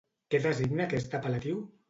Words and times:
Què 0.35 0.39
designa 0.45 0.87
aquest 0.87 1.15
apel·latiu? 1.19 1.63